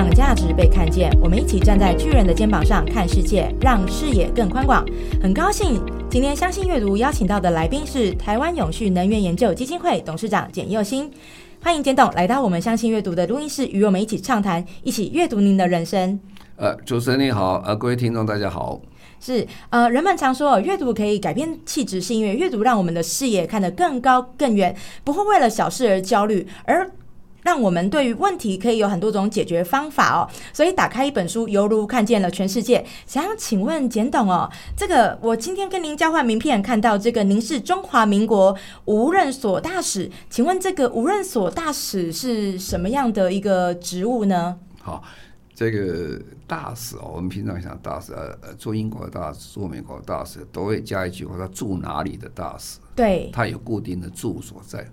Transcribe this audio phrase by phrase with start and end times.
[0.00, 1.12] 让价值被看见。
[1.20, 4.82] 我们一起站在巨人的肩膀上看世界，让视野更宽广。
[5.22, 11.12] 很高兴今天相信阅读邀请到的来宾是台湾永续能源研究基金会董事长简佑新。
[11.62, 16.18] 欢迎简董来到我们相信阅读的录音室，与我们一起畅谈，一起阅读您的人生。
[16.56, 18.80] 呃，主持人你好，呃，各位听众大家好。
[19.22, 24.74] 是呃，人们常说阅读可以改变气质，是因为阅读让我们的视野看得更高更远，
[25.04, 26.90] 不会为了小事而焦虑，而
[27.50, 30.20] 让我们对于问题可以有很多种解决方法哦。
[30.52, 32.86] 所以打开一本书，犹如看见了全世界。
[33.08, 44.56] 想请问简董哦，这个我今天跟您交换名片，看到这个您是中华民国无任所大使，请问这个无任所大使是什么样的一个职务呢？
[44.80, 45.02] 好。
[45.52, 52.78] 这个大使哦，我们平常想大使，呃呃，做英国的大使，做美国的大使，都会加一句话：他住哪里的大使？
[52.94, 54.86] 对，他有固定的住所在。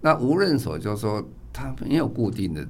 [0.00, 1.20] 那无任所就是说，
[1.52, 2.66] 他没有固定的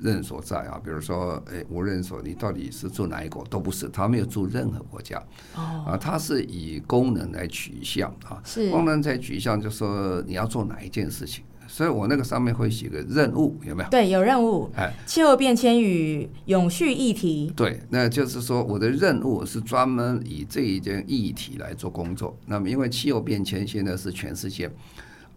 [0.00, 0.80] 任所在啊。
[0.84, 3.44] 比如说，哎，无任所，你到底是住哪一国？
[3.46, 5.22] 都不是，他没有住任何国家。
[5.54, 11.44] 哦，啊，他是以功能来取向啊，是功能在取向，就说你要做哪一件事情。
[11.68, 13.88] 所以我那个上面会写个任务，有没有？
[13.88, 14.70] 对，有任务。
[14.76, 17.50] 哎，气候变迁与永续议题。
[17.56, 22.36] 对，那就是说我的任务是专门以这一件议题来做工作。
[22.44, 24.70] 那么，因为气候变迁现在是全世界，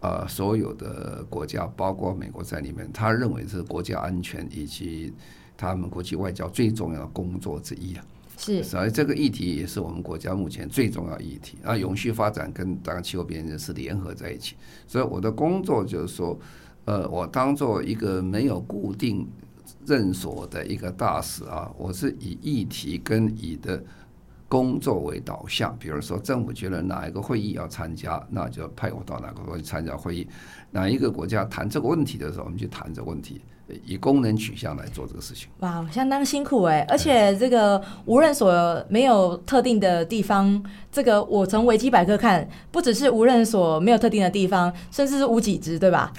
[0.06, 5.12] 呃，所有的国家，包括美国在里面，他认为是国家安全以及
[5.56, 8.04] 他们国际外交最重要的工作之一啊。
[8.38, 11.76] 是，所以这个议题也是我们国家目前最重要议题啊。
[11.76, 14.54] 永续发展跟当然气候变迁是联合在一起，
[14.86, 16.38] 所以我的工作就是说，
[16.84, 19.26] 呃，我当做一个没有固定
[19.84, 23.82] 任所的一个大使啊，我是以议题跟以的
[24.48, 25.76] 工作为导向。
[25.78, 30.26] 比如说，政府觉得哪一个会议要参加，那就派我到哪个国家参加会议；
[30.70, 33.40] 哪一个国家谈这个问题的时候，我们就谈这个问题。
[33.84, 36.86] 以功能取向来做这个事情，哇，相当辛苦哎！
[36.88, 40.62] 而且这个无人所没有特定的地方，
[40.92, 46.12] 这个我从维基百科看，不只是无人所没有特定的地方，甚至是无几职，对吧？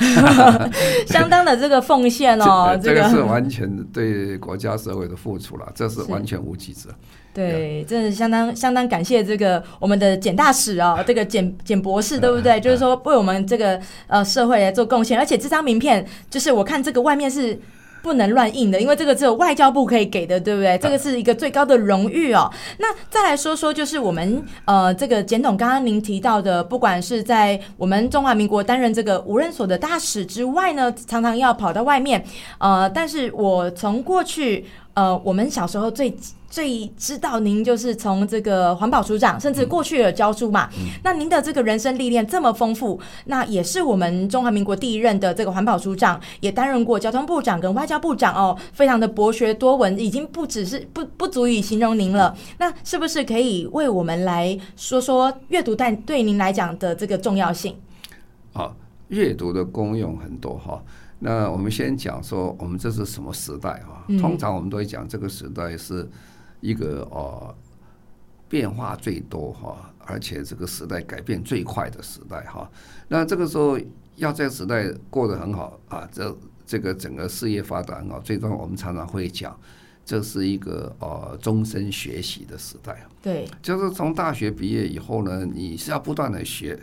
[1.08, 6.90] 相当的这个奉献哦， 这个是完全对国家社会的付出了，这是完全无几职。
[7.38, 12.60] 对，真的相当相当感谢这个我们的简大使哦， 这个简简博士，对不对？
[12.60, 17.60] 就是说为我们这个呃社会来做贡献，而且这张名片就是我看这个外面是
[18.02, 20.76] 不能乱印的，因为这个只有外交部可以给的，对不对？
[20.80, 22.52] 这个是一个最高的荣誉哦。
[22.80, 32.26] 那再来说说，就是我们呃这个简董刚刚您提到的，不管是在我们中华民国担任这个无人所的大使之外呢，常常要跑到外面，
[32.58, 34.66] 呃，但是我从过去
[34.96, 36.12] 呃我们小时候最。
[36.50, 40.70] 最知道您就是从这个环保署长，甚至过去的教书嘛。
[41.04, 52.36] 那您的这个人生历练这么丰富，那也是我们中华民国第一任的这个环保署长，也担任过交通部长跟外交部长哦，非常的博学多闻，已经不只是不不足以形容您了。
[52.60, 57.76] 那是不是可以为我们来说说阅读对对您来讲的这个重要性？
[58.54, 58.74] 好，
[59.10, 60.82] 阅读的功用很多哈。
[61.20, 64.08] 那我们先讲说，我们这是什么时代啊？
[64.20, 66.10] 通常我们都会讲这个时代是。
[66.68, 67.56] 一个呃
[68.50, 72.70] 变化最多哈，而且这个时代改变最快的时代哈。
[73.08, 73.80] 那这个时候
[74.16, 79.58] 要在时代过得很好啊，这这个整个事业发展很好，最终我们常常会讲，
[80.04, 83.08] 这是一个呃终身学习的时代。
[83.22, 86.78] 对，就是从大学毕业以后呢，你是要不断的学，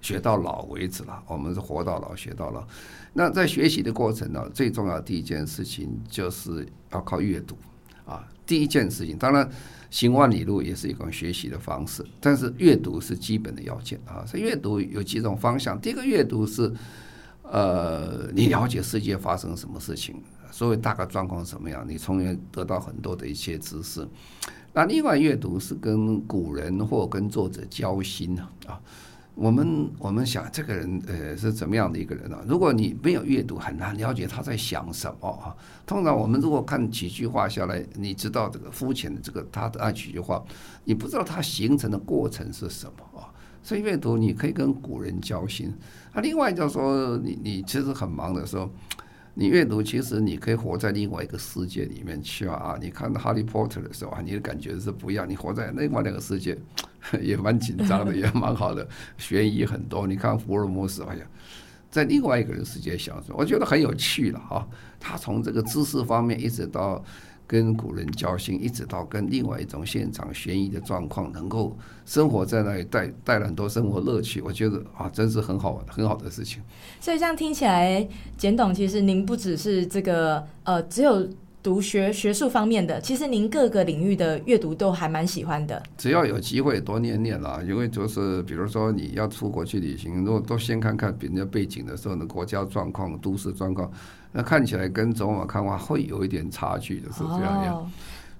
[0.00, 1.22] 学到老为止了。
[1.26, 2.64] 我们是活到老学到老。
[3.12, 7.56] 那在学习的过程呢，最重要的第一件事情就是要靠阅读。
[8.04, 9.48] 啊，第一件事情，当然
[9.90, 14.24] 行万里路也是一种学习的方式，但是阅读是基本的要件啊。
[14.26, 16.72] 所以阅读有几种方向，第一个阅读是，
[17.42, 20.16] 呃，你了解世界发生什么事情，
[20.50, 24.06] 所谓大概状况什么样，你从而得到很多的一些知识。
[24.72, 28.80] 那另外阅读是跟古人或跟作者交心啊。
[29.34, 32.38] 我们我们想这个人呃是怎么样的一个人呢？
[32.46, 35.54] 如果你没有阅读，很难了解他在想什么啊。
[35.84, 40.42] 通常我们如果看几句话下来，你知道这个肤浅的这个他的那几句话，
[40.84, 43.26] 你不知道他形成的过程是什么啊。
[43.62, 45.74] 所以阅读你可以跟古人交心。
[46.12, 48.70] 啊，另外就是说，你你其实很忙的时候。
[49.36, 52.78] 你阅读，其实你可以活在另外一个世界里面去啊！
[52.80, 55.28] 你看《哈利波特》的时候啊，你的感觉是不一样。
[55.28, 56.56] 你活在另外两个世界，
[57.20, 58.88] 也蛮紧张的，也蛮好的，
[59.18, 60.06] 悬疑很多。
[60.06, 61.20] 你看福尔摩斯，好像
[61.90, 64.64] 在另外一个人世界小说，我觉得很有趣了啊！
[65.00, 67.04] 他从这个知识方面一直到。
[67.46, 71.76] 跟古人交心，一直到跟另外一种现场悬疑的状况，能够
[72.06, 74.40] 生活在那里，带带来很多生活乐趣。
[74.40, 76.62] 我觉得啊，真是很好很好的事情。
[77.00, 78.06] 所以这样听起来，
[78.36, 81.28] 简董其实您不只是这个呃，只有
[81.64, 85.82] 读学学术方面的，其实您各个领域的阅读都还蛮喜欢的。
[85.96, 93.90] 只要有机会多念念啦，因为就是比如说你要出国去旅行，如果都先看看别人家背景的时候呢，国家状况、都市状况，
[94.30, 97.76] 那看起来跟走马看花会有一点差距的，是这样样。
[97.76, 97.90] 哦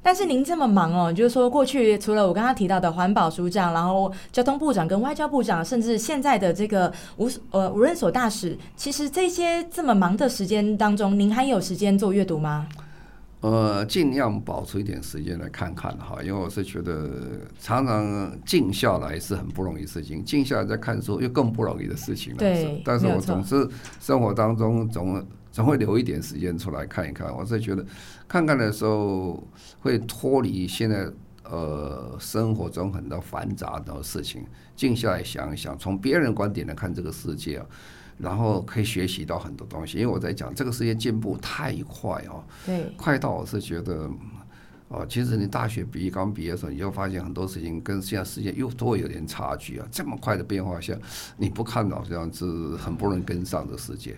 [0.06, 12.68] 但是您这么忙哦，就是说过去除了我刚刚提到的环保署长，然后交通部长跟外交部长，甚至现在的这个无呃无人所大使，其实这些这么忙的时间当中，您还有时间做阅读吗？
[13.44, 17.10] 呃，尽量保持一点时间来看看哈，因为我是觉得
[17.60, 22.38] 常常静下来是很不容易的事情，静下来再看书又更不容易的事情了。
[22.38, 23.68] 对但是我总是
[24.00, 27.30] 生活当中总总会留一点时间出来看一看。
[27.36, 27.84] 我是觉得
[28.26, 29.46] 看看的时候
[29.78, 31.06] 会脱离现在
[31.42, 34.42] 呃生活中很多繁杂的事情，
[34.74, 37.66] 静下来想一想，从别人观点来看这个世界啊。
[38.18, 44.08] 然后可以学习到很多东西，因为我在讲这个世界进步太快哦，对，快到我是觉得，
[44.88, 49.86] 哦，其实你大学毕业刚毕业的时候，你就发现很多事情跟现在世界又都会有点差距啊。
[49.90, 50.96] 这么快的变化下，
[51.36, 52.44] 你不看到这样是
[52.76, 54.16] 很不容易跟上的世界。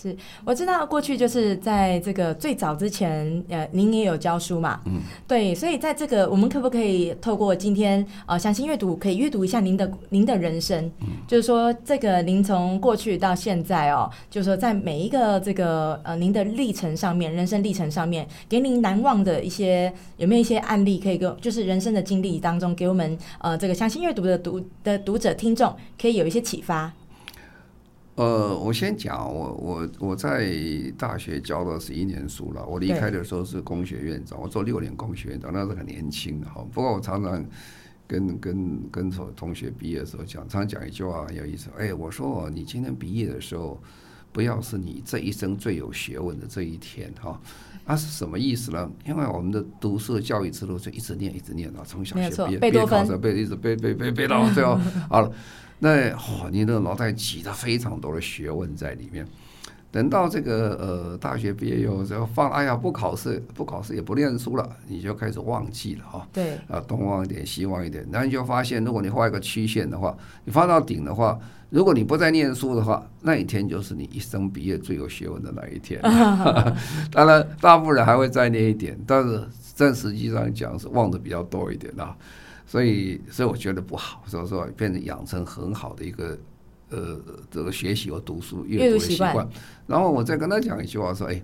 [0.00, 10.88] 是我知道过去就是在这个最早之前，呃，您也有教书嘛，嗯，对，所以在这个我们可不可以透过今天呃详细阅读，可以阅读一下您的您的人生，
[11.26, 26.92] 就是说这个您从过去到现在哦，就是说在每一个这个呃您的历程上面，人生历程上面，给您难忘的一些有没有一些案例可以给我，就是人生的经历当中，给我们呃这个详细阅读的读的读者听众可以有一些启发。
[28.18, 30.52] 呃，我先讲，我我我在
[30.98, 32.66] 大学教了十一年书了。
[32.66, 36.66] 我离开的时候是工学院长，我做六年工学院长，那时候很年轻的哈。
[36.72, 37.44] 不过我常常
[38.08, 41.70] 跟跟跟同同学毕业的时候讲，常常讲一句话很有意思。
[41.78, 43.80] 哎，我说哦，你今天毕业的时候，
[44.32, 47.40] 不要是你这一生最有学问的这一天哈。
[47.84, 48.90] 那、是什么意思呢？
[49.06, 54.78] 因为我们的读书的教育之路就一直念一直念啊，从小学毕业贝多芬毕业考试背一直背背背背到最后
[55.08, 55.32] 好了。
[55.78, 59.26] 那哦，你的脑袋挤得非常多的学问在里面。
[59.90, 71.38] 等到这个呃大学毕业以后，然后放哎呀不考试不考试也不念书了，你就开始忘记了哈、对，啊，东望一点，西望一点，然后你就发现，如果你画一个曲线的话，你画到顶的话，
[71.70, 76.00] 如果你不再念书的话，那一天就是你一生毕业最有学问的那一天。
[77.10, 79.42] 当然，大部分人还会再念一点，但是
[79.76, 82.14] 但实际上讲是忘的比较多一点啊。
[82.66, 86.36] 所以，所以我觉得不好，所以说变成养成很好的一个
[86.90, 87.20] 呃
[87.50, 89.62] 这个学习和读书阅阅读习惯读的习惯。
[89.86, 91.42] 然后我再跟他讲一句话说，哎。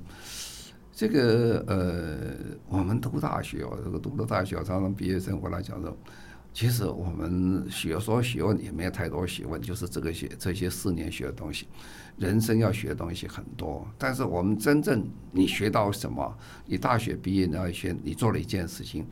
[0.96, 2.36] 这个呃，
[2.68, 5.92] 我们读大学哦，这个读了大学，常常毕业生回来讲说，
[6.52, 11.66] 其实我们学说学问也没有太多学问，就是这个学这些四年学的东西，
[12.16, 13.84] 人生要学的东西很多。
[13.98, 16.32] 但是我们真正你学到什么？
[16.64, 19.04] 你大学毕业你要学，你做了一件事情，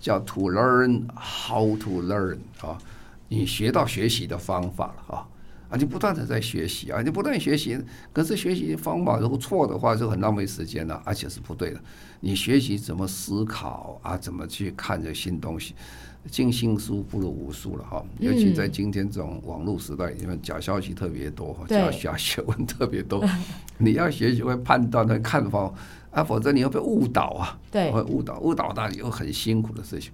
[0.00, 2.78] 叫 to learn how to learn 啊，
[3.28, 5.28] 你学到学习的方法了啊。
[5.76, 7.78] 啊，你不断的在学习啊，你不断学习，
[8.12, 11.80] 可是学习方法如果错的话，就很浪费时间了，而且是不对的。
[12.20, 15.74] 你学习怎么思考啊，怎么去看这新东西，
[16.30, 18.02] 尽信书不如无书了哈。
[18.18, 23.22] 尤其在今天这种网络时代，因为假消息特别多，对假假学问特别多，
[23.76, 25.70] 你要学习会判断的看法
[26.10, 30.10] 啊，否则你会被误导啊，对会误导，误导那有很辛苦的事情。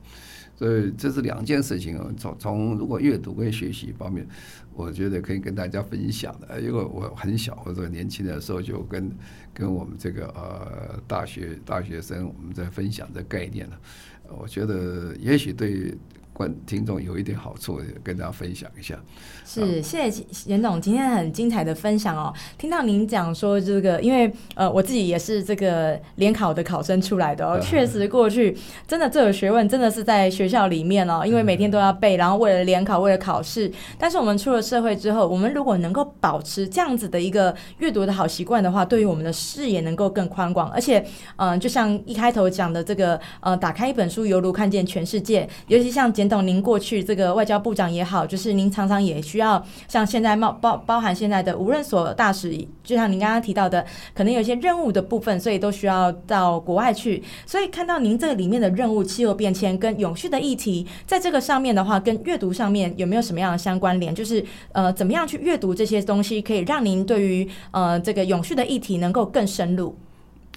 [0.54, 2.12] 所以这是两件事情啊。
[2.16, 4.26] 从从如果阅读跟学习方面，
[4.74, 6.60] 我觉得可以跟大家分享的。
[6.60, 9.10] 因为我很小，或者年轻的时候就跟
[9.52, 13.80] 跟我们这个呃大学大学生我们在分享这概念了。
[14.28, 15.94] 我觉得也许对
[16.32, 18.98] 观听众有一点好处，跟大家分享一下。
[19.44, 22.32] 是，谢谢严总今天很精彩的分享哦。
[22.56, 33.70] 听到您讲说这个，因为呃我自己也是这个联考的考生出来的哦，确实过去真的这个学问真的是在学校里面哦，因为每天都要背，然后为了联考，为了考试。
[33.98, 40.98] 但是我们出了社会之后，我们如果能够保持这样子的一个阅读的好习惯的话，对于我们的视野能够更宽广，而且
[41.36, 45.48] 嗯、呃就像一开头讲的这个呃，打开一本书，犹如看见全世界。
[45.66, 53.84] 尤其像简董您过去这个外交部长也好，就是您常常也需要像现在包包包含现在的无任所大使，就像您刚刚提到的，
[54.14, 57.22] 可能有一些任务的部分，所以都需要到国外去。
[57.44, 64.14] 所以看到您这里面的任务、气候变迁跟永续的议题，在这个上面的话，跟阅读上面有没有什么样的相关联？
[64.14, 69.94] 就是呃，怎么样去阅读这些东西，可以让您对于呃这个永续的议题能够更深入。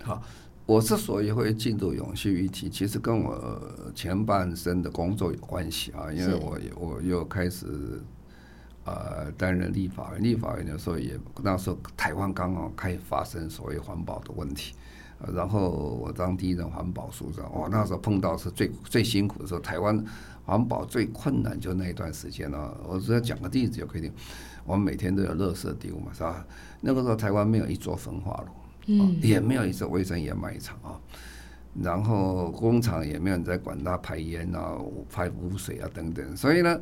[0.03, 0.21] 好，
[0.65, 3.61] 我之所以会进入永续议题，其实跟我
[3.93, 8.01] 前半生的工作有关系啊，因为是我我又开始
[8.83, 14.73] 呃担任立法委员，立法委员的时候也那时候台湾刚好开始发生所谓环保的问题
[15.19, 15.69] 呃然后
[16.01, 20.03] 我当第一任环保署长，哇，那时候碰到是最最辛苦的时候，台湾
[20.45, 22.75] 环保最困难就那一段时间了。
[22.87, 24.11] 我只要讲个例子就可以听，
[24.65, 26.45] 我们每天都有垃圾丢嘛，是吧？
[26.81, 28.51] 那个时候台湾没有一座焚化炉，
[28.85, 30.99] 嗯，也没有一座卫生烟卖场啊。
[31.81, 34.77] 然后工厂也没有人在管它排烟啊、
[35.11, 36.79] 排污水啊等等，所以呢，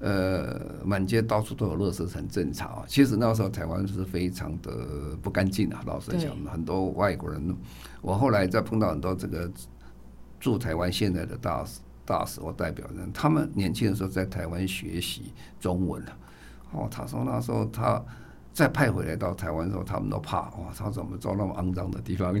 [0.00, 2.84] 呃，满街到处都有垃圾，很正常啊。
[2.86, 7.56] 其实那时候台湾是非常的不干净啊，老实讲，很多外国人。
[8.02, 9.50] 我后来再碰到很多这个
[10.38, 16.12] 驻台湾现在的大使、大使或代表人，他们年轻的时候在台湾学习中文了。
[16.72, 18.04] 哦，他说那时候他。
[18.56, 22.32] 再派回来到台湾的时候，他们都怕哇，他怎么到那么肮脏的地方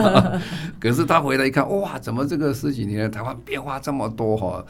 [0.80, 4.64] 可是他回来一看，哇，怎么这个十几年台湾变化这么多哈？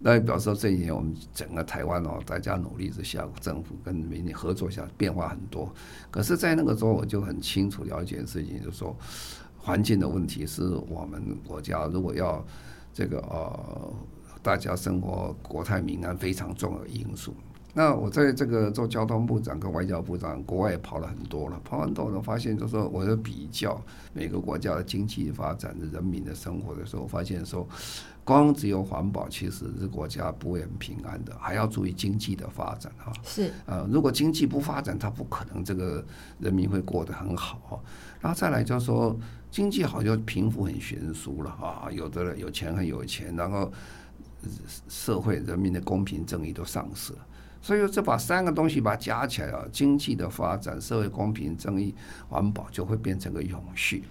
[0.00, 5.72] 那表示这一年我们整个台湾哦，大家努力之下，政府跟民营合作下变化很多。
[6.10, 8.96] 可是，在那个时候我就很清楚了解事情，就是说
[9.56, 12.44] 环境的问题是我们国家如果要
[12.92, 13.94] 这个呃
[14.42, 17.32] 大家生活国泰民安非常重要的因素。
[17.76, 23.78] 那我在这个做交通部长跟外交部长，国外跑了很多了，跑很多了，发现就是说，我在比较
[24.14, 27.68] 每个国家的经济发展、人民的生活的时候，发现说，
[28.24, 33.12] 光只有环保其实是国家不会很平安的，还要注意经济的发展啊。
[33.22, 36.02] 是啊，如果经济不发展，它不可能这个
[36.38, 37.84] 人民会过得很好。
[38.22, 39.14] 然后再来就是说，
[39.50, 43.70] 经济好就贫富很悬殊了啊，有的人有钱很有钱，然后
[44.88, 47.18] 社会人民的公平正义都丧失了。
[47.66, 51.92] 所以，这把三个东西把它加起来啊，经济的发展、社会公平正义、
[52.28, 54.04] 环保，就会变成个永续。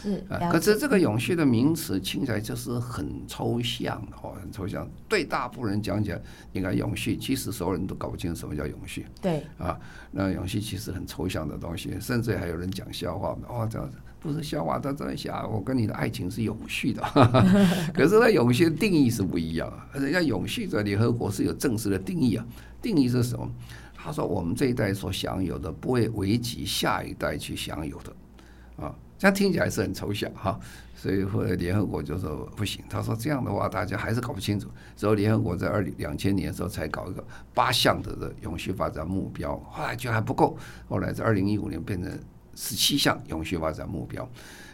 [0.00, 4.88] 是啊，可是这个永续的名词听起来就是很抽象哦，很抽象。
[5.10, 6.22] 对大部分人讲起来，
[6.54, 9.04] 应该永续，其实所有人都搞不清楚什么叫永续。
[9.20, 9.78] 对啊，
[10.10, 17.02] 那永续其实很抽象的东西，甚至还有人讲笑话哦，这样子不是笑话，他在想我跟你的爱情是永续的。
[17.92, 19.86] 可是，那永续的定义是不一样啊。
[19.92, 22.46] 人家永续在联合国是有正式的定义啊。
[22.82, 23.48] 定义是什么？
[23.94, 30.58] 他说我们这一代所享有的，不会危及下一代去享有的，啊，这样听起来是很抽象哈。
[30.96, 34.68] 所以后来联合国就说不行，他说这样的话大家还是搞不清楚。
[34.96, 37.24] 之后联合国在二两千年的时候才搞一个
[37.54, 40.56] 八项的的永续发展目标，后来觉得还不够，
[40.88, 42.10] 后来在二零一五年变成
[42.54, 44.28] 十七项永续发展目标。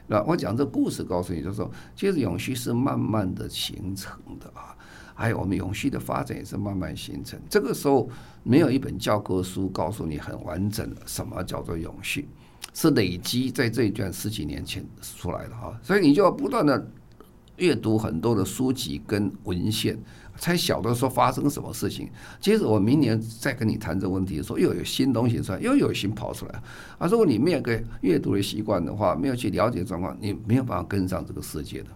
[0.07, 4.75] 那我讲这故事告诉你，就是说，其实永续是慢慢的形成的啊。
[5.19, 7.37] 还有我们永续的发展也是慢慢形成。
[7.51, 8.09] 这个时候
[8.45, 12.29] 没有一本教科书告诉你很完整的什么叫做永续，
[12.73, 15.77] 是累积在这一段十几年前出来的哈。
[15.83, 16.89] 所以你就要不断的
[17.57, 19.99] 阅读很多的书籍跟文献，
[20.37, 22.09] 才晓得说发生什么事情。
[22.41, 26.63] 接着我明年再跟你谈这个问题的时候，又有新东西出来，又有新跑出来。
[26.99, 31.89] 啊，如果你没有个阅读的习惯的话，没有去了解状况，你没有办法跟上这个世界的。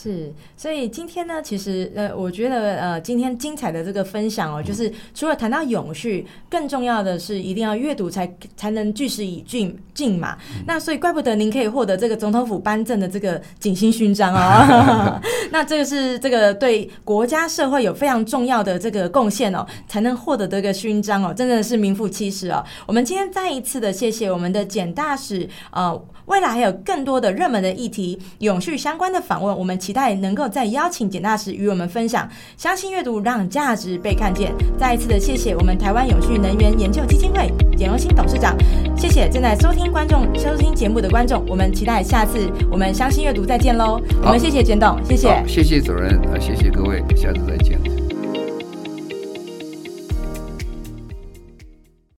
[0.00, 10.38] 是，所以今天呢，其实呃，我觉得呃，今天精彩的这个分享哦，就是除了谈到永续，更重要的是一定要阅读才才能据实以进进嘛。
[10.68, 15.20] 那所以怪不得您可以获得这个总统府颁赠的这个景星勋章哦。
[15.50, 22.64] 那这个是这个对国家社会有非常重要的这个贡献哦，才能获得这个勋章哦，真的是名副其实哦。
[22.86, 29.78] 我们今天再一次的谢谢我们的简大使呃，未来还有更多的热门的议题永续相关的访问，我们。
[29.78, 34.52] 期待能够再邀请简大使与我们分享，相信阅读让价值被看见。
[34.76, 38.56] 再一次的谢谢我们台湾永续能源研究基金会简荣兴董事长，
[38.96, 43.98] 谢谢正在收听观众收听节目的观众，我们期待下次我们相信阅读再见喽。
[44.20, 47.97] 我们谢谢简董，谢谢，谢谢主任，啊，谢谢各位，下次再见。